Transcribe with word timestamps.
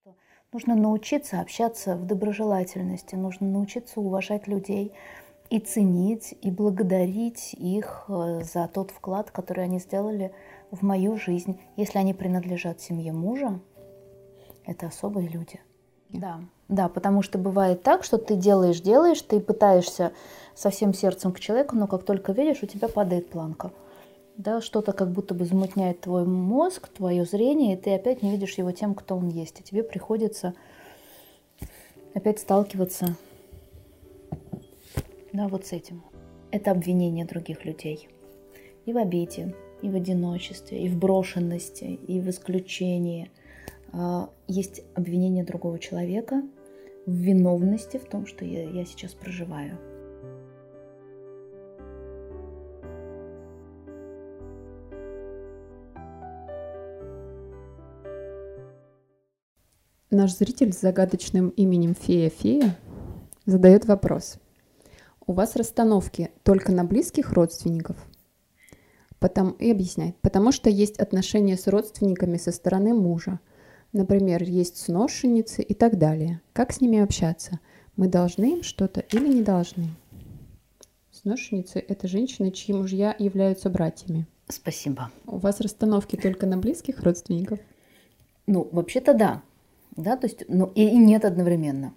что 0.00 0.16
нужно 0.52 0.74
научиться 0.74 1.40
общаться 1.40 1.94
в 1.94 2.06
доброжелательности, 2.06 3.16
нужно 3.16 3.48
научиться 3.48 4.00
уважать 4.00 4.46
людей 4.46 4.92
и 5.50 5.58
ценить, 5.58 6.34
и 6.40 6.50
благодарить 6.50 7.54
их 7.54 8.04
э, 8.08 8.40
за 8.42 8.68
тот 8.68 8.92
вклад, 8.92 9.30
который 9.30 9.64
они 9.64 9.78
сделали 9.78 10.32
в 10.70 10.82
мою 10.82 11.16
жизнь. 11.16 11.60
Если 11.76 11.98
они 11.98 12.14
принадлежат 12.14 12.80
семье 12.80 13.12
мужа, 13.12 13.60
это 14.64 14.86
особые 14.86 15.28
люди. 15.28 15.60
Да, 16.08 16.40
да, 16.68 16.88
потому 16.88 17.22
что 17.22 17.36
бывает 17.36 17.82
так, 17.82 18.02
что 18.04 18.16
ты 18.16 18.36
делаешь, 18.36 18.80
делаешь, 18.80 19.20
ты 19.20 19.38
пытаешься 19.38 20.12
со 20.54 20.70
всем 20.70 20.94
сердцем 20.94 21.32
к 21.32 21.40
человеку, 21.40 21.76
но 21.76 21.86
как 21.86 22.04
только 22.04 22.32
видишь, 22.32 22.62
у 22.62 22.66
тебя 22.66 22.88
падает 22.88 23.28
планка. 23.28 23.70
Да, 24.40 24.62
что-то 24.62 24.92
как 24.92 25.12
будто 25.12 25.34
бы 25.34 25.44
замутняет 25.44 26.00
твой 26.00 26.24
мозг, 26.24 26.88
твое 26.88 27.26
зрение, 27.26 27.74
и 27.74 27.76
ты 27.76 27.94
опять 27.94 28.22
не 28.22 28.30
видишь 28.30 28.54
его 28.54 28.72
тем, 28.72 28.94
кто 28.94 29.14
он 29.14 29.28
есть. 29.28 29.60
И 29.60 29.62
тебе 29.62 29.82
приходится 29.82 30.54
опять 32.14 32.38
сталкиваться 32.38 33.18
да, 35.34 35.46
вот 35.46 35.66
с 35.66 35.72
этим. 35.72 36.02
Это 36.52 36.70
обвинение 36.70 37.26
других 37.26 37.66
людей. 37.66 38.08
И 38.86 38.94
в 38.94 38.96
обиде, 38.96 39.54
и 39.82 39.90
в 39.90 39.94
одиночестве, 39.94 40.84
и 40.84 40.88
в 40.88 40.96
брошенности, 40.96 41.84
и 41.84 42.18
в 42.18 42.30
исключении. 42.30 43.30
А, 43.92 44.30
есть 44.48 44.80
обвинение 44.94 45.44
другого 45.44 45.78
человека 45.78 46.42
в 47.04 47.12
виновности 47.12 47.98
в 47.98 48.06
том, 48.06 48.24
что 48.24 48.46
я, 48.46 48.62
я 48.62 48.86
сейчас 48.86 49.12
проживаю. 49.12 49.89
Наш 60.20 60.36
зритель 60.36 60.70
с 60.74 60.80
загадочным 60.82 61.48
именем 61.48 61.94
Фея-Фея 61.98 62.76
задает 63.46 63.86
вопрос. 63.86 64.36
У 65.26 65.32
вас 65.32 65.56
расстановки 65.56 66.30
только 66.42 66.72
на 66.72 66.84
близких 66.84 67.32
родственников? 67.32 67.96
Потому, 69.18 69.52
и 69.52 69.70
объясняет. 69.70 70.16
Потому 70.20 70.52
что 70.52 70.68
есть 70.68 70.98
отношения 70.98 71.56
с 71.56 71.66
родственниками 71.68 72.36
со 72.36 72.52
стороны 72.52 72.92
мужа. 72.92 73.40
Например, 73.94 74.42
есть 74.42 74.76
сношенницы 74.76 75.62
и 75.62 75.72
так 75.72 75.96
далее. 75.96 76.42
Как 76.52 76.74
с 76.74 76.82
ними 76.82 76.98
общаться? 76.98 77.58
Мы 77.96 78.06
должны 78.06 78.56
им 78.56 78.62
что-то 78.62 79.00
или 79.00 79.26
не 79.26 79.42
должны? 79.42 79.88
Сношенницы– 81.10 81.82
это 81.88 82.08
женщины, 82.08 82.50
чьи 82.50 82.74
мужья 82.74 83.16
являются 83.18 83.70
братьями. 83.70 84.26
Спасибо. 84.48 85.10
У 85.26 85.38
вас 85.38 85.62
расстановки 85.62 86.16
только 86.16 86.44
на 86.44 86.58
близких 86.58 87.02
родственников? 87.02 87.58
Ну, 88.46 88.68
вообще-то 88.70 89.14
да 89.14 89.42
да, 90.00 90.16
то 90.16 90.26
есть, 90.26 90.44
ну 90.48 90.66
и, 90.74 90.88
и 90.88 90.96
нет 90.96 91.24
одновременно. 91.24 91.94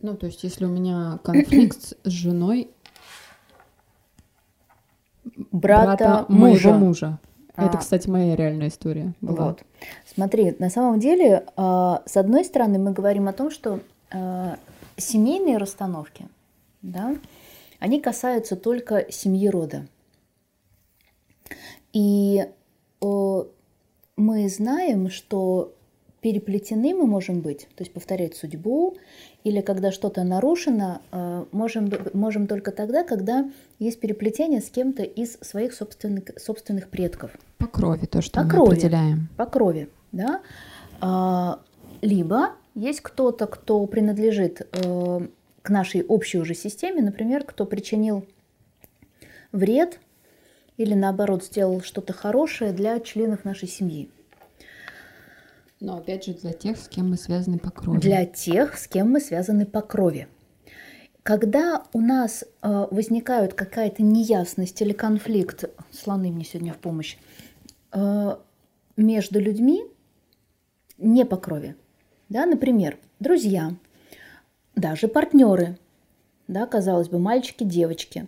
Ну, 0.00 0.16
то 0.16 0.26
есть, 0.26 0.42
если 0.44 0.64
у 0.64 0.68
меня 0.68 1.18
конфликт 1.22 1.94
с 2.04 2.10
женой 2.10 2.70
брата, 5.52 5.86
брата 5.96 6.26
мужа. 6.28 6.68
моего 6.68 6.86
мужа. 6.86 7.18
А. 7.56 7.66
Это, 7.66 7.78
кстати, 7.78 8.08
моя 8.08 8.34
реальная 8.34 8.68
история 8.68 9.14
была. 9.20 9.48
Вот. 9.48 9.62
Смотри, 10.12 10.56
на 10.58 10.70
самом 10.70 10.98
деле, 10.98 11.44
э, 11.56 11.96
с 12.06 12.16
одной 12.16 12.44
стороны, 12.44 12.78
мы 12.78 12.92
говорим 12.92 13.28
о 13.28 13.32
том, 13.32 13.50
что 13.50 13.80
э, 14.10 14.56
семейные 14.96 15.58
расстановки, 15.58 16.28
да, 16.82 17.16
они 17.78 18.00
касаются 18.00 18.56
только 18.56 19.10
семьи 19.12 19.48
рода. 19.48 19.86
И 21.92 22.44
мы 24.16 24.48
знаем, 24.48 25.10
что 25.10 25.74
переплетены 26.24 26.94
мы 26.94 27.06
можем 27.06 27.42
быть, 27.42 27.68
то 27.76 27.82
есть 27.84 27.92
повторять 27.92 28.34
судьбу, 28.34 28.96
или 29.44 29.60
когда 29.60 29.92
что-то 29.92 30.24
нарушено, 30.24 31.02
э, 31.12 31.44
можем, 31.52 31.92
можем 32.14 32.46
только 32.46 32.72
тогда, 32.72 33.04
когда 33.04 33.50
есть 33.78 34.00
переплетение 34.00 34.62
с 34.62 34.70
кем-то 34.70 35.02
из 35.02 35.34
своих 35.42 35.74
собственных, 35.74 36.40
собственных 36.40 36.88
предков. 36.88 37.30
По 37.58 37.66
крови, 37.66 38.06
то, 38.06 38.22
что 38.22 38.40
по 38.40 38.44
мы 38.44 38.50
крови, 38.50 38.68
определяем. 38.70 39.28
По 39.36 39.44
крови, 39.44 39.90
да. 40.12 40.40
А, 41.02 41.60
либо 42.00 42.52
есть 42.74 43.02
кто-то, 43.02 43.46
кто 43.46 43.84
принадлежит 43.84 44.62
э, 44.62 45.28
к 45.60 45.68
нашей 45.68 46.04
общей 46.04 46.38
уже 46.38 46.54
системе, 46.54 47.02
например, 47.02 47.44
кто 47.44 47.66
причинил 47.66 48.24
вред 49.52 50.00
или 50.78 50.94
наоборот 50.94 51.44
сделал 51.44 51.82
что-то 51.82 52.14
хорошее 52.14 52.72
для 52.72 52.98
членов 53.00 53.44
нашей 53.44 53.68
семьи. 53.68 54.08
Но 55.84 55.98
опять 55.98 56.24
же 56.24 56.32
для 56.32 56.54
тех, 56.54 56.78
с 56.78 56.88
кем 56.88 57.10
мы 57.10 57.18
связаны 57.18 57.58
по 57.58 57.70
крови. 57.70 58.00
Для 58.00 58.24
тех, 58.24 58.78
с 58.78 58.88
кем 58.88 59.10
мы 59.12 59.20
связаны 59.20 59.66
по 59.66 59.82
крови. 59.82 60.28
Когда 61.22 61.84
у 61.92 62.00
нас 62.00 62.42
э, 62.62 62.86
возникает 62.90 63.52
какая-то 63.52 64.02
неясность 64.02 64.80
или 64.80 64.92
конфликт, 64.92 65.64
слоны 65.90 66.30
мне 66.30 66.44
сегодня 66.44 66.72
в 66.72 66.78
помощь, 66.78 67.18
э, 67.92 68.36
между 68.96 69.40
людьми, 69.40 69.84
не 70.96 71.26
по 71.26 71.36
крови, 71.36 71.76
да, 72.30 72.46
например, 72.46 72.96
друзья, 73.20 73.76
даже 74.76 75.06
партнеры, 75.06 75.76
да, 76.48 76.66
казалось 76.66 77.10
бы, 77.10 77.18
мальчики, 77.18 77.62
девочки, 77.62 78.26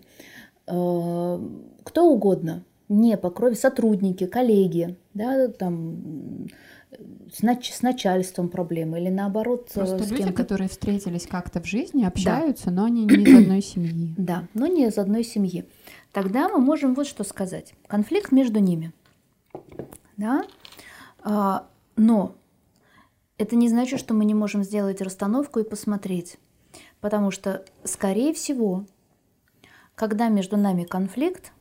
э, 0.66 1.40
кто 1.84 2.12
угодно, 2.12 2.64
не 2.90 3.16
по 3.16 3.30
крови, 3.30 3.54
сотрудники, 3.54 4.26
коллеги, 4.26 4.98
да, 5.14 5.48
там 5.48 6.48
с, 7.32 7.42
нач- 7.42 7.72
с 7.72 7.82
начальством 7.82 8.48
проблемы 8.48 9.00
или 9.00 9.08
наоборот 9.08 9.70
э, 9.74 9.74
Просто 9.74 10.04
с 10.04 10.10
люди, 10.10 10.32
которые 10.32 10.68
встретились 10.68 11.26
как-то 11.26 11.60
в 11.60 11.66
жизни, 11.66 12.04
общаются, 12.04 12.66
да. 12.66 12.72
но 12.72 12.84
они 12.84 13.04
не 13.04 13.14
из 13.16 13.38
одной 13.38 13.62
семьи. 13.62 14.14
Да, 14.18 14.48
но 14.54 14.66
не 14.66 14.86
из 14.86 14.98
одной 14.98 15.24
семьи. 15.24 15.68
Тогда 16.12 16.48
мы 16.48 16.58
можем 16.58 16.94
вот 16.94 17.06
что 17.06 17.24
сказать. 17.24 17.74
Конфликт 17.86 18.32
между 18.32 18.60
ними. 18.60 18.92
Да? 20.16 20.44
А, 21.20 21.66
но 21.96 22.34
это 23.38 23.56
не 23.56 23.68
значит, 23.68 24.00
что 24.00 24.14
мы 24.14 24.24
не 24.24 24.34
можем 24.34 24.62
сделать 24.62 25.00
расстановку 25.00 25.60
и 25.60 25.68
посмотреть. 25.68 26.38
Потому 27.00 27.30
что, 27.30 27.64
скорее 27.84 28.32
всего, 28.32 28.86
когда 29.94 30.28
между 30.28 30.56
нами 30.56 30.84
конфликт, 30.84 31.52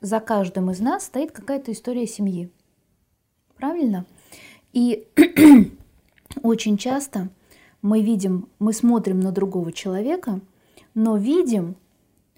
за 0.00 0.20
каждым 0.20 0.70
из 0.70 0.80
нас 0.80 1.04
стоит 1.06 1.32
какая-то 1.32 1.72
история 1.72 2.06
семьи. 2.06 2.50
Правильно? 3.56 4.06
И 4.72 5.06
очень 6.42 6.76
часто 6.76 7.28
мы 7.82 8.02
видим, 8.02 8.48
мы 8.58 8.72
смотрим 8.72 9.20
на 9.20 9.32
другого 9.32 9.72
человека, 9.72 10.40
но 10.94 11.16
видим 11.16 11.76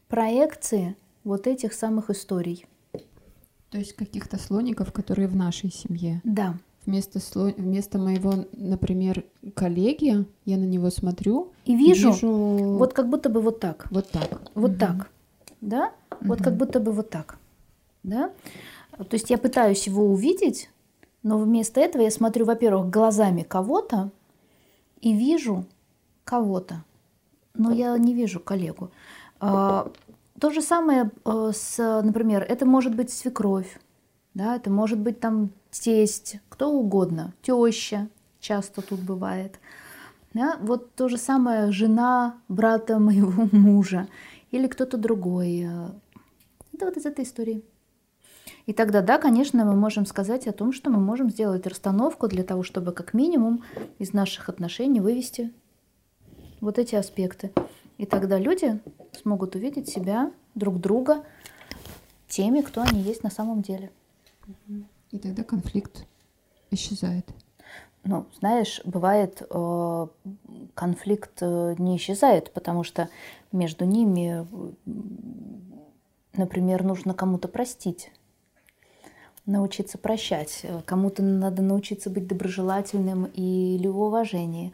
проекции 0.08 0.96
вот 1.24 1.46
этих 1.46 1.72
самых 1.72 2.10
историй. 2.10 2.66
То 3.70 3.78
есть 3.78 3.94
каких-то 3.94 4.38
слоников, 4.38 4.92
которые 4.92 5.28
в 5.28 5.36
нашей 5.36 5.70
семье. 5.70 6.20
Да. 6.24 6.58
Вместо, 6.84 7.18
сло... 7.18 7.52
Вместо 7.56 7.98
моего, 7.98 8.46
например, 8.52 9.24
коллеги, 9.54 10.24
я 10.44 10.56
на 10.56 10.64
него 10.64 10.90
смотрю 10.90 11.52
и 11.64 11.74
вижу, 11.74 12.12
вижу... 12.12 12.28
вот 12.28 12.92
как 12.92 13.08
будто 13.08 13.28
бы 13.28 13.40
вот 13.40 13.58
так. 13.58 13.86
Вот 13.90 14.08
так. 14.10 14.50
Вот 14.54 14.70
угу. 14.70 14.78
так. 14.78 15.10
Да? 15.60 15.92
Угу. 16.12 16.28
Вот 16.28 16.42
как 16.42 16.56
будто 16.56 16.78
бы 16.78 16.92
вот 16.92 17.10
так 17.10 17.38
да? 18.06 18.30
То 18.96 19.12
есть 19.12 19.28
я 19.30 19.36
пытаюсь 19.36 19.86
его 19.86 20.04
увидеть, 20.06 20.70
но 21.26 21.38
вместо 21.38 21.80
этого 21.80 22.02
я 22.02 22.10
смотрю, 22.12 22.44
во-первых, 22.46 22.88
глазами 22.88 23.42
кого-то 23.42 24.12
и 25.00 25.12
вижу 25.12 25.64
кого-то, 26.22 26.84
но 27.52 27.72
я 27.72 27.98
не 27.98 28.14
вижу 28.14 28.38
коллегу. 28.38 28.92
А, 29.40 29.90
то 30.40 30.50
же 30.50 30.62
самое 30.62 31.10
э, 31.24 31.50
с, 31.52 32.00
например, 32.02 32.46
это 32.48 32.64
может 32.64 32.94
быть 32.94 33.10
свекровь, 33.10 33.80
да, 34.34 34.54
это 34.54 34.70
может 34.70 35.00
быть 35.00 35.18
там 35.18 35.50
тесть, 35.72 36.38
кто 36.48 36.70
угодно, 36.70 37.34
теща, 37.42 38.06
часто 38.38 38.80
тут 38.80 39.00
бывает. 39.00 39.58
Да? 40.32 40.56
Вот 40.60 40.94
то 40.94 41.08
же 41.08 41.16
самое 41.16 41.72
жена 41.72 42.36
брата 42.46 43.00
моего 43.00 43.48
мужа 43.50 44.06
или 44.52 44.68
кто-то 44.68 44.96
другой. 44.96 45.66
Это 46.72 46.84
вот 46.84 46.96
из 46.96 47.04
этой 47.04 47.24
истории. 47.24 47.64
И 48.66 48.72
тогда, 48.72 49.00
да, 49.00 49.18
конечно, 49.18 49.64
мы 49.64 49.76
можем 49.76 50.06
сказать 50.06 50.48
о 50.48 50.52
том, 50.52 50.72
что 50.72 50.90
мы 50.90 50.98
можем 50.98 51.30
сделать 51.30 51.66
расстановку 51.66 52.26
для 52.26 52.42
того, 52.42 52.64
чтобы 52.64 52.92
как 52.92 53.14
минимум 53.14 53.62
из 53.98 54.12
наших 54.12 54.48
отношений 54.48 55.00
вывести 55.00 55.52
вот 56.60 56.78
эти 56.78 56.96
аспекты. 56.96 57.52
И 57.96 58.06
тогда 58.06 58.38
люди 58.38 58.80
смогут 59.12 59.54
увидеть 59.54 59.88
себя, 59.88 60.32
друг 60.56 60.80
друга, 60.80 61.24
теми, 62.28 62.60
кто 62.60 62.82
они 62.82 63.00
есть 63.00 63.22
на 63.22 63.30
самом 63.30 63.62
деле. 63.62 63.90
И 65.12 65.18
тогда 65.18 65.44
конфликт 65.44 66.04
исчезает. 66.72 67.26
Ну, 68.02 68.26
знаешь, 68.38 68.80
бывает 68.84 69.42
э, 69.48 70.06
конфликт 70.74 71.38
э, 71.40 71.74
не 71.78 71.96
исчезает, 71.96 72.52
потому 72.52 72.84
что 72.84 73.08
между 73.50 73.84
ними, 73.84 74.46
например, 76.32 76.84
нужно 76.84 77.14
кому-то 77.14 77.48
простить 77.48 78.12
научиться 79.46 79.96
прощать, 79.96 80.66
кому-то 80.84 81.22
надо 81.22 81.62
научиться 81.62 82.10
быть 82.10 82.26
доброжелательным 82.26 83.26
или 83.26 83.86
в 83.86 84.00
уважении, 84.00 84.72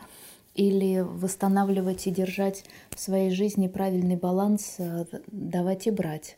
или 0.55 1.01
восстанавливать 1.01 2.07
и 2.07 2.11
держать 2.11 2.65
в 2.91 3.01
своей 3.01 3.31
жизни 3.31 3.69
правильный 3.69 4.17
баланс, 4.17 4.77
э, 4.79 5.05
давать 5.29 5.87
и 5.87 5.91
брать. 5.91 6.37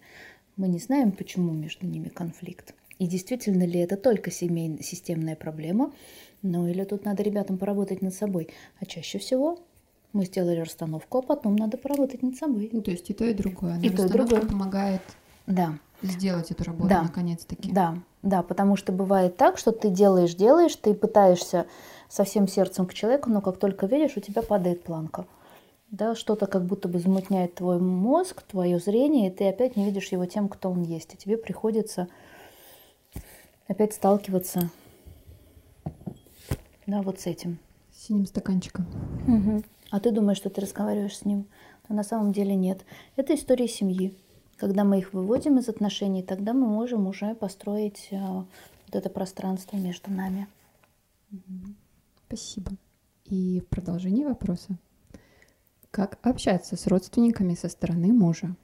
Мы 0.56 0.68
не 0.68 0.78
знаем, 0.78 1.12
почему 1.12 1.52
между 1.52 1.86
ними 1.86 2.08
конфликт. 2.08 2.74
И 2.98 3.06
действительно 3.06 3.64
ли 3.64 3.80
это 3.80 3.96
только 3.96 4.30
семейная, 4.30 4.82
системная 4.82 5.34
проблема, 5.34 5.92
ну 6.42 6.68
или 6.68 6.84
тут 6.84 7.04
надо 7.04 7.22
ребятам 7.22 7.58
поработать 7.58 8.02
над 8.02 8.14
собой. 8.14 8.48
А 8.78 8.86
чаще 8.86 9.18
всего 9.18 9.58
мы 10.12 10.26
сделали 10.26 10.60
расстановку, 10.60 11.18
а 11.18 11.22
потом 11.22 11.56
надо 11.56 11.76
поработать 11.76 12.22
над 12.22 12.36
собой. 12.36 12.70
Ну, 12.72 12.82
то 12.82 12.92
есть 12.92 13.10
и 13.10 13.14
то, 13.14 13.24
и 13.24 13.34
другое. 13.34 13.80
И 13.80 13.90
то, 13.90 14.06
и 14.06 14.08
другое. 14.08 14.42
помогает 14.42 15.02
да. 15.46 15.76
сделать 16.02 16.52
эту 16.52 16.62
работу 16.64 16.88
да. 16.88 17.02
наконец-таки. 17.02 17.72
Да, 17.72 17.98
да, 18.24 18.42
потому 18.42 18.76
что 18.76 18.90
бывает 18.90 19.36
так, 19.36 19.58
что 19.58 19.70
ты 19.70 19.90
делаешь, 19.90 20.34
делаешь, 20.34 20.74
ты 20.76 20.94
пытаешься 20.94 21.66
со 22.08 22.24
всем 22.24 22.48
сердцем 22.48 22.86
к 22.86 22.94
человеку, 22.94 23.30
но 23.30 23.40
как 23.40 23.58
только 23.58 23.86
видишь, 23.86 24.16
у 24.16 24.20
тебя 24.20 24.42
падает 24.42 24.82
планка. 24.82 25.26
Да, 25.90 26.14
что-то 26.14 26.46
как 26.46 26.64
будто 26.64 26.88
бы 26.88 26.98
замутняет 26.98 27.54
твой 27.54 27.78
мозг, 27.78 28.42
твое 28.42 28.78
зрение, 28.78 29.28
и 29.28 29.30
ты 29.30 29.48
опять 29.48 29.76
не 29.76 29.84
видишь 29.84 30.08
его 30.08 30.24
тем, 30.24 30.48
кто 30.48 30.70
он 30.70 30.82
есть. 30.82 31.14
И 31.14 31.16
тебе 31.16 31.36
приходится 31.36 32.08
опять 33.68 33.92
сталкиваться 33.92 34.70
да, 36.86 37.02
вот 37.02 37.20
с 37.20 37.26
этим. 37.26 37.58
С 37.92 38.06
синим 38.06 38.26
стаканчиком. 38.26 38.86
Угу. 39.28 39.62
А 39.90 40.00
ты 40.00 40.10
думаешь, 40.10 40.38
что 40.38 40.50
ты 40.50 40.60
разговариваешь 40.60 41.16
с 41.16 41.24
ним, 41.24 41.46
но 41.88 41.96
на 41.96 42.02
самом 42.02 42.32
деле 42.32 42.54
нет. 42.54 42.84
Это 43.16 43.34
история 43.34 43.68
семьи. 43.68 44.14
Когда 44.56 44.84
мы 44.84 44.98
их 44.98 45.12
выводим 45.12 45.58
из 45.58 45.68
отношений, 45.68 46.22
тогда 46.22 46.52
мы 46.52 46.66
можем 46.66 47.06
уже 47.06 47.34
построить 47.34 48.08
э, 48.10 48.18
вот 48.18 48.46
это 48.94 49.10
пространство 49.10 49.76
между 49.76 50.10
нами. 50.10 50.46
Спасибо. 52.26 52.72
И 53.24 53.60
в 53.60 53.66
продолжении 53.68 54.24
вопроса. 54.24 54.78
Как 55.90 56.18
общаться 56.22 56.76
с 56.76 56.86
родственниками 56.86 57.54
со 57.54 57.68
стороны 57.68 58.12
мужа? 58.12 58.54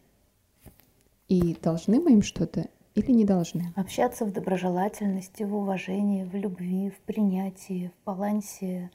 И 1.29 1.55
должны 1.63 2.01
мы 2.01 2.13
им 2.13 2.23
что-то 2.23 2.67
или 2.95 3.13
не 3.13 3.25
должны? 3.25 3.73
Общаться 3.77 4.25
в 4.25 4.33
доброжелательности, 4.33 5.45
в 5.45 5.55
уважении, 5.55 6.25
в 6.25 6.35
любви, 6.35 6.91
в 6.91 6.99
принятии, 7.07 7.93
в 7.95 8.05
балансе, 8.05 8.91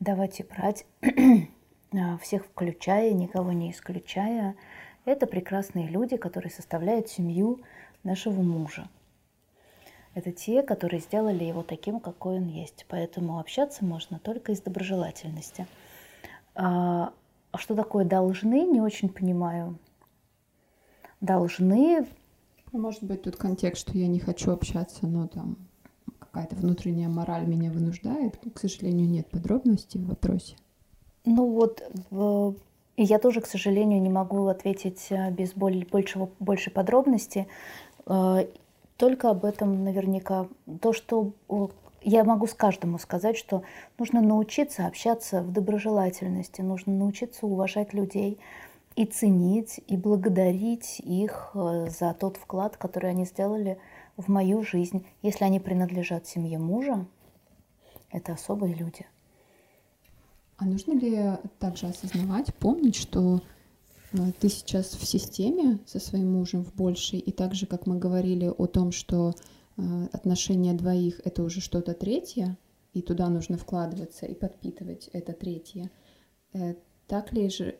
давать 0.00 0.40
и 0.40 0.42
брать, 0.42 0.84
а, 1.92 2.18
всех 2.18 2.44
включая, 2.46 3.12
никого 3.12 3.52
не 3.52 3.70
исключая. 3.70 4.56
Это 5.06 5.26
прекрасные 5.26 5.88
люди, 5.88 6.18
которые 6.18 6.52
составляют 6.52 7.08
семью 7.08 7.60
нашего 8.04 8.42
мужа. 8.42 8.88
Это 10.14 10.32
те, 10.32 10.62
которые 10.62 11.00
сделали 11.00 11.44
его 11.44 11.62
таким, 11.62 12.00
какой 12.00 12.36
он 12.36 12.48
есть. 12.48 12.84
Поэтому 12.88 13.38
общаться 13.38 13.84
можно 13.84 14.18
только 14.18 14.52
из 14.52 14.60
доброжелательности. 14.60 15.66
А, 16.54 17.12
а 17.52 17.58
что 17.58 17.74
такое 17.74 18.04
должны, 18.04 18.66
не 18.66 18.82
очень 18.82 19.08
понимаю. 19.08 19.78
Должны 21.22 22.06
ну, 22.72 22.82
может 22.82 23.04
быть, 23.04 23.22
тут 23.22 23.36
контекст, 23.36 23.88
что 23.88 23.96
я 23.96 24.06
не 24.06 24.18
хочу 24.18 24.50
общаться, 24.50 25.06
но 25.06 25.28
там 25.28 25.56
какая-то 26.18 26.56
внутренняя 26.56 27.08
мораль 27.08 27.46
меня 27.46 27.70
вынуждает. 27.70 28.38
К 28.52 28.58
сожалению, 28.58 29.08
нет 29.08 29.28
подробностей 29.30 29.98
в 29.98 30.08
вопросе. 30.08 30.56
Ну 31.24 31.50
вот, 31.50 31.82
я 33.04 33.18
тоже, 33.18 33.40
к 33.40 33.46
сожалению, 33.46 34.00
не 34.00 34.10
могу 34.10 34.46
ответить 34.46 35.06
э, 35.10 35.30
без 35.30 35.52
большего, 35.52 36.30
большей 36.38 36.72
подробности. 36.72 37.46
Э, 38.06 38.46
только 38.96 39.30
об 39.30 39.44
этом 39.44 39.84
наверняка. 39.84 40.48
То, 40.80 40.92
что 40.92 41.32
я 42.02 42.24
могу 42.24 42.46
с 42.46 42.54
каждому 42.54 42.98
сказать, 42.98 43.36
что 43.36 43.62
нужно 43.98 44.22
научиться 44.22 44.86
общаться 44.86 45.42
в 45.42 45.52
доброжелательности, 45.52 46.62
нужно 46.62 46.94
научиться 46.94 47.46
уважать 47.46 47.92
людей, 47.92 48.38
и 48.96 49.04
ценить, 49.04 49.80
и 49.86 49.96
благодарить 49.96 51.00
их 51.00 51.50
э, 51.54 51.88
за 51.90 52.14
тот 52.14 52.38
вклад, 52.38 52.78
который 52.78 53.10
они 53.10 53.26
сделали 53.26 53.78
в 54.16 54.28
мою 54.28 54.62
жизнь. 54.62 55.06
Если 55.20 55.44
они 55.44 55.60
принадлежат 55.60 56.26
семье 56.26 56.58
мужа, 56.58 57.04
это 58.10 58.32
особые 58.32 58.74
люди. 58.74 59.04
А 60.58 60.64
нужно 60.64 60.92
ли 60.92 61.38
также 61.58 61.86
осознавать, 61.86 62.54
помнить, 62.54 62.96
что 62.96 63.42
э, 64.12 64.32
ты 64.40 64.48
сейчас 64.48 64.94
в 64.94 65.04
системе 65.04 65.80
со 65.86 66.00
своим 66.00 66.32
мужем 66.32 66.64
в 66.64 66.74
большей, 66.74 67.18
и 67.18 67.30
так 67.30 67.54
же, 67.54 67.66
как 67.66 67.86
мы 67.86 67.98
говорили 67.98 68.46
о 68.46 68.66
том, 68.66 68.90
что 68.90 69.34
э, 69.76 69.82
отношения 70.12 70.72
двоих— 70.72 71.20
это 71.24 71.42
уже 71.42 71.60
что-то 71.60 71.92
третье, 71.92 72.56
и 72.94 73.02
туда 73.02 73.28
нужно 73.28 73.58
вкладываться 73.58 74.24
и 74.24 74.34
подпитывать 74.34 75.10
это 75.12 75.34
третье, 75.34 75.90
так 77.06 77.30
ли 77.34 77.50
же 77.50 77.78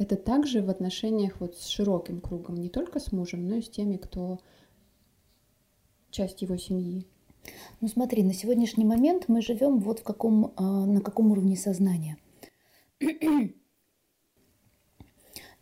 это 0.00 0.16
также 0.16 0.62
в 0.62 0.70
отношениях 0.70 1.40
вот 1.40 1.56
с 1.56 1.66
широким 1.66 2.22
кругом, 2.22 2.56
не 2.56 2.70
только 2.70 2.98
с 2.98 3.12
мужем, 3.12 3.46
но 3.46 3.56
и 3.56 3.62
с 3.62 3.68
теми, 3.68 3.98
кто 3.98 4.40
часть 6.10 6.40
его 6.40 6.56
семьи. 6.56 7.06
Ну 7.80 7.88
смотри, 7.88 8.22
на 8.22 8.34
сегодняшний 8.34 8.84
момент 8.84 9.24
мы 9.28 9.40
живем 9.40 9.78
вот 9.78 10.00
в 10.00 10.02
каком, 10.02 10.52
а, 10.56 10.84
на 10.84 11.00
каком 11.00 11.32
уровне 11.32 11.56
сознания. 11.56 12.18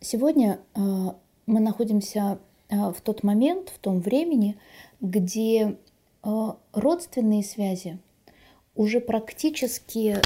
Сегодня 0.01 0.59
а, 0.73 1.15
мы 1.45 1.61
находимся 1.61 2.39
а, 2.69 2.91
в 2.91 2.99
тот 2.99 3.23
момент, 3.23 3.69
в 3.69 3.79
том 3.79 4.01
времени, 4.01 4.57
где 4.99 5.77
родственные 6.73 7.43
связи 7.43 7.97
уже 8.75 8.99
практически 8.99 10.17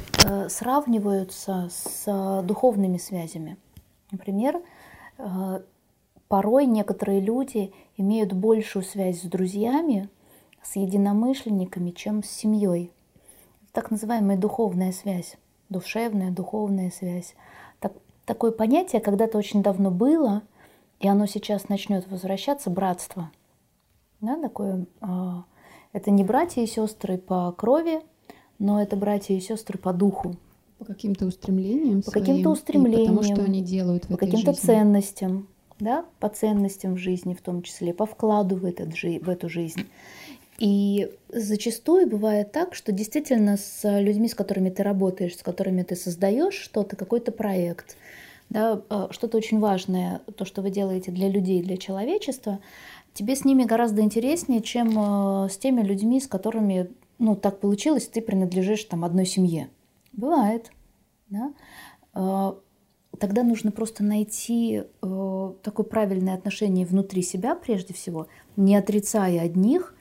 сравниваются 0.49 1.69
с 1.71 2.41
духовными 2.43 2.97
связями. 2.97 3.57
Например, 4.09 4.59
порой 6.27 6.65
некоторые 6.65 7.19
люди 7.19 7.71
имеют 7.95 8.33
большую 8.33 8.81
связь 8.81 9.21
с 9.21 9.25
друзьями, 9.25 10.09
с 10.63 10.75
единомышленниками, 10.75 11.91
чем 11.91 12.23
с 12.23 12.27
семьей. 12.27 12.91
Так 13.71 13.91
называемая 13.91 14.37
духовная 14.37 14.91
связь, 14.91 15.37
душевная, 15.69 16.31
духовная 16.31 16.91
связь. 16.91 17.35
Так, 17.79 17.93
такое 18.25 18.51
понятие 18.51 19.01
когда-то 19.01 19.37
очень 19.37 19.63
давно 19.63 19.91
было, 19.91 20.43
и 20.99 21.07
оно 21.07 21.25
сейчас 21.25 21.69
начнет 21.69 22.07
возвращаться, 22.09 22.69
братство. 22.69 23.31
Да, 24.21 24.39
такое, 24.39 24.85
а, 25.01 25.43
это 25.91 26.11
не 26.11 26.23
братья 26.23 26.61
и 26.61 26.67
сестры 26.67 27.17
по 27.17 27.51
крови, 27.51 27.99
но 28.57 28.81
это 28.81 28.95
братья 28.95 29.33
и 29.33 29.39
сестры 29.39 29.77
по 29.77 29.91
духу. 29.91 30.35
По 30.79 30.85
каким-то 30.85 31.25
устремлениям 31.25 32.01
По 32.01 32.11
каким-то 32.11 32.49
устремлениям. 32.49 33.17
Потому 33.17 33.35
что 33.35 33.43
они 33.43 33.61
делают 33.61 34.05
в 34.05 34.09
По 34.09 34.17
каким-то 34.17 34.53
ценностям, 34.53 35.47
да, 35.79 36.05
по 36.19 36.29
ценностям 36.29 36.95
в 36.95 36.97
жизни 36.97 37.33
в 37.33 37.41
том 37.41 37.61
числе, 37.61 37.93
по 37.93 38.05
вкладу 38.05 38.55
в, 38.55 38.65
этот, 38.65 38.89
в 38.93 39.29
эту 39.29 39.49
жизнь. 39.49 39.85
И 40.59 41.11
зачастую 41.29 42.07
бывает 42.07 42.51
так, 42.51 42.75
что 42.75 42.91
действительно 42.91 43.57
с 43.57 43.99
людьми, 43.99 44.27
с 44.27 44.35
которыми 44.35 44.69
ты 44.69 44.83
работаешь, 44.83 45.35
с 45.35 45.43
которыми 45.43 45.81
ты 45.83 45.95
создаешь 45.95 46.53
что-то, 46.53 46.95
какой-то 46.95 47.31
проект, 47.31 47.97
да, 48.49 48.81
а, 48.89 49.11
что-то 49.11 49.37
очень 49.37 49.59
важное, 49.59 50.21
то, 50.37 50.45
что 50.45 50.61
вы 50.61 50.69
делаете 50.69 51.11
для 51.11 51.27
людей, 51.27 51.63
для 51.63 51.77
человечества, 51.77 52.59
тебе 53.13 53.35
с 53.35 53.45
ними 53.45 53.63
гораздо 53.63 54.01
интереснее, 54.01 54.61
чем 54.61 54.93
а, 54.97 55.49
с 55.49 55.57
теми 55.57 55.81
людьми, 55.81 56.19
с 56.21 56.27
которыми, 56.27 56.91
ну, 57.17 57.35
так 57.35 57.59
получилось, 57.59 58.07
ты 58.07 58.21
принадлежишь 58.21 58.83
там 58.83 59.03
одной 59.03 59.25
семье. 59.25 59.69
Бывает. 60.11 60.71
Да? 61.29 61.53
А, 62.13 62.55
тогда 63.17 63.41
нужно 63.41 63.71
просто 63.71 64.03
найти 64.03 64.83
такое 65.01 65.85
правильное 65.85 66.35
отношение 66.35 66.85
внутри 66.85 67.21
себя 67.23 67.55
прежде 67.55 67.93
всего, 67.93 68.27
не 68.55 68.75
отрицая 68.75 69.41
одних, 69.41 69.95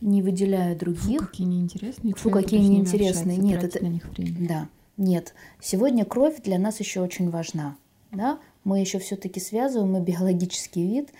не 0.00 0.22
выделяя 0.22 0.76
других. 0.76 1.20
Фу, 1.20 1.26
какие 1.26 1.46
неинтересные. 1.46 2.14
Фу, 2.14 2.30
какие 2.30 2.60
неинтересные. 2.60 3.36
Нет, 3.36 3.64
это... 3.64 3.82
На 3.82 3.88
них 3.88 4.08
время. 4.10 4.48
Да, 4.48 4.68
нет. 4.96 5.34
Сегодня 5.60 6.04
кровь 6.04 6.42
для 6.42 6.58
нас 6.58 6.80
еще 6.80 7.00
очень 7.00 7.30
важна. 7.30 7.76
Да? 8.12 8.38
Мы 8.64 8.80
еще 8.80 8.98
все-таки 8.98 9.40
связываем, 9.40 9.92
мы 9.92 10.00
биологический 10.00 10.86
вид, 10.86 11.10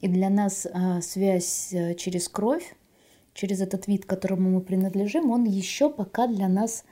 и 0.00 0.08
для 0.08 0.28
нас 0.28 0.66
а, 0.72 1.00
связь 1.00 1.72
э, 1.72 1.94
через 1.94 2.28
кровь, 2.28 2.76
через 3.32 3.60
этот 3.60 3.86
вид, 3.86 4.04
которому 4.04 4.50
мы 4.50 4.60
принадлежим, 4.60 5.30
он 5.30 5.44
еще 5.44 5.90
пока 5.90 6.26
для 6.26 6.48
нас 6.48 6.84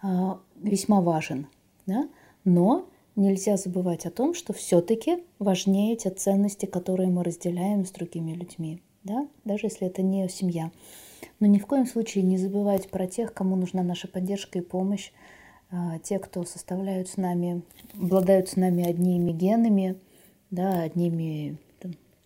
а, 0.00 0.40
весьма 0.56 1.00
важен. 1.00 1.46
Да? 1.86 2.08
Но 2.44 2.88
нельзя 3.16 3.56
забывать 3.56 4.06
о 4.06 4.10
том, 4.10 4.34
что 4.34 4.52
все-таки 4.52 5.24
важнее 5.38 5.96
те 5.96 6.10
ценности, 6.10 6.66
которые 6.66 7.08
мы 7.08 7.24
разделяем 7.24 7.84
с 7.84 7.90
другими 7.90 8.32
людьми. 8.32 8.80
Да? 9.04 9.28
Даже 9.44 9.66
если 9.66 9.86
это 9.86 10.02
не 10.02 10.28
семья. 10.28 10.70
Но 11.40 11.46
ни 11.46 11.58
в 11.58 11.66
коем 11.66 11.86
случае 11.86 12.24
не 12.24 12.38
забывать 12.38 12.88
про 12.88 13.06
тех, 13.06 13.32
кому 13.34 13.56
нужна 13.56 13.82
наша 13.82 14.08
поддержка 14.08 14.58
и 14.58 14.62
помощь, 14.62 15.12
а, 15.70 15.98
те, 15.98 16.18
кто 16.18 16.44
составляют 16.44 17.08
с 17.08 17.16
нами, 17.16 17.62
обладают 17.94 18.48
с 18.48 18.56
нами 18.56 18.84
одними 18.88 19.32
генами, 19.32 19.98
да, 20.50 20.82
одними 20.82 21.58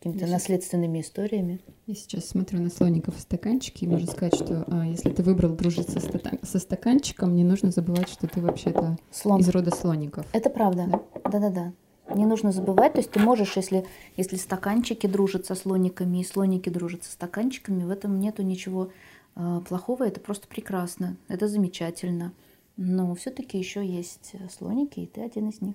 какими-то 0.06 0.30
наследственными 0.30 1.00
историями. 1.00 1.61
Я 1.87 1.95
сейчас 1.95 2.26
смотрю 2.26 2.61
на 2.61 2.71
слоников 2.71 3.16
и 3.16 3.21
стаканчики, 3.21 3.85
и 3.85 3.88
можно 3.88 4.06
сказать, 4.06 4.35
что 4.35 4.64
а, 4.68 4.87
если 4.87 5.11
ты 5.11 5.23
выбрал 5.23 5.54
дружить 5.54 5.88
со, 5.88 6.00
стата- 6.00 6.45
со 6.45 6.59
стаканчиком, 6.59 7.35
не 7.35 7.45
нужно 7.45 7.71
забывать, 7.71 8.09
что 8.09 8.26
ты 8.26 8.40
вообще-то 8.40 8.99
Слон. 9.11 9.40
из 9.40 9.49
рода 9.49 9.75
слоников. 9.75 10.26
Это 10.33 10.50
правда. 10.50 11.02
Да-да-да. 11.25 11.73
Не 12.15 12.25
нужно 12.25 12.53
забывать, 12.53 12.93
то 12.93 12.99
есть 12.99 13.11
ты 13.11 13.19
можешь, 13.21 13.57
если, 13.57 13.85
если 14.17 14.37
стаканчики 14.37 15.07
дружат 15.07 15.47
со 15.47 15.55
слониками 15.55 16.19
и 16.19 16.25
слоники 16.25 16.69
дружат 16.69 17.03
со 17.05 17.13
стаканчиками, 17.13 17.83
в 17.85 17.91
этом 17.91 18.21
нету 18.21 18.43
ничего 18.43 18.91
э, 19.35 19.61
плохого, 19.69 20.05
это 20.05 20.21
просто 20.21 20.47
прекрасно, 20.47 21.17
это 21.29 21.49
замечательно. 21.49 22.33
Но 22.77 23.15
все-таки 23.15 23.59
еще 23.59 23.85
есть 23.85 24.31
э, 24.35 24.49
слоники, 24.57 25.01
и 25.01 25.07
ты 25.07 25.23
один 25.23 25.49
из 25.49 25.61
них. 25.61 25.75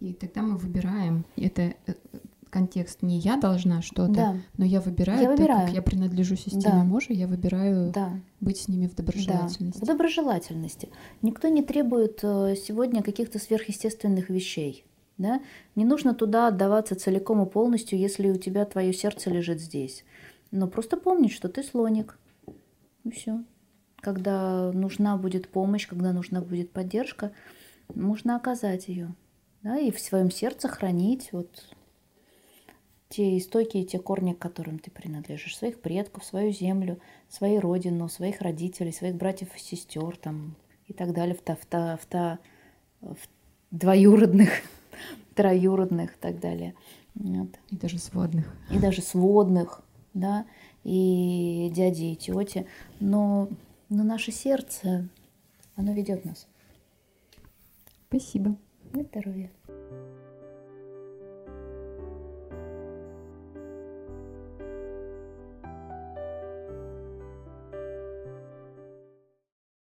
И 0.00 0.12
тогда 0.12 0.42
мы 0.42 0.56
выбираем, 0.58 1.24
это 1.36 1.62
э, 1.62 1.74
контекст 2.50 3.02
не 3.02 3.18
я 3.18 3.36
должна 3.36 3.80
что-то, 3.80 4.12
Да, 4.12 4.36
но 4.58 4.64
я 4.64 4.80
выбираю, 4.80 5.20
Я 5.22 5.28
так 5.28 5.38
выбираю. 5.38 5.66
как 5.66 5.74
я 5.74 5.82
принадлежу 5.82 6.36
системе 6.36 6.62
Да. 6.80 6.84
мужа, 6.84 7.12
я 7.12 7.26
выбираю 7.26 7.92
да. 7.92 8.12
быть 8.40 8.58
с 8.58 8.68
ними 8.68 8.86
в 8.86 8.94
Да, 8.94 9.02
доброжелательности. 9.02 9.82
в 9.82 9.86
доброжелательности. 9.86 10.88
Никто 11.22 11.48
не 11.48 11.62
требует 11.62 12.20
э, 12.22 12.56
сегодня 12.56 13.02
каких-то 13.02 13.38
сверхъестественных 13.38 14.28
вещей. 14.28 14.84
Да? 15.20 15.42
Не 15.76 15.84
нужно 15.84 16.14
туда 16.14 16.48
отдаваться 16.48 16.96
целиком 16.96 17.42
и 17.42 17.50
полностью, 17.50 17.98
если 17.98 18.30
у 18.30 18.36
тебя 18.36 18.64
твое 18.64 18.94
сердце 18.94 19.28
лежит 19.28 19.60
здесь. 19.60 20.02
Но 20.50 20.66
просто 20.66 20.96
помнить, 20.96 21.32
что 21.32 21.50
ты 21.50 21.62
слоник. 21.62 22.18
И 23.04 23.10
все. 23.10 23.44
Когда 24.00 24.72
нужна 24.72 25.18
будет 25.18 25.50
помощь, 25.50 25.86
когда 25.86 26.14
нужна 26.14 26.40
будет 26.40 26.70
поддержка, 26.70 27.32
можно 27.94 28.34
оказать 28.34 28.88
ее. 28.88 29.14
Да? 29.60 29.78
И 29.78 29.90
в 29.90 30.00
своем 30.00 30.30
сердце 30.30 30.68
хранить 30.68 31.28
вот 31.32 31.50
те 33.10 33.36
истоки 33.36 33.76
и 33.76 33.84
те 33.84 33.98
корни, 33.98 34.32
к 34.32 34.38
которым 34.38 34.78
ты 34.78 34.90
принадлежишь, 34.90 35.54
своих 35.54 35.82
предков, 35.82 36.24
свою 36.24 36.50
землю, 36.50 36.98
свою 37.28 37.60
родину, 37.60 38.08
своих 38.08 38.40
родителей, 38.40 38.92
своих 38.92 39.16
братьев 39.16 39.54
и 39.54 39.58
сестер 39.58 40.16
там, 40.16 40.56
и 40.86 40.94
так 40.94 41.12
далее, 41.12 41.34
в, 41.34 41.42
та, 41.42 41.56
в, 41.56 41.66
та, 41.66 41.98
в, 41.98 42.06
та, 42.06 42.38
в 43.02 43.18
двоюродных, 43.70 44.50
троюродных 45.34 46.16
и 46.16 46.18
так 46.20 46.40
далее. 46.40 46.74
Вот. 47.14 47.48
И 47.70 47.76
даже 47.76 47.98
сводных. 47.98 48.54
И 48.70 48.78
даже 48.78 49.02
сводных, 49.02 49.82
да, 50.14 50.46
и 50.84 51.70
дяди, 51.74 52.12
и 52.12 52.16
тети. 52.16 52.66
Но, 53.00 53.48
но 53.88 54.02
наше 54.04 54.32
сердце, 54.32 55.08
оно 55.76 55.92
ведет 55.92 56.24
нас. 56.24 56.46
Спасибо. 58.08 58.56
На 58.92 59.02
здоровье. 59.04 59.50